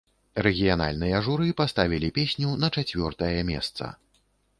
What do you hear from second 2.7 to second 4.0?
чацвёртае месца.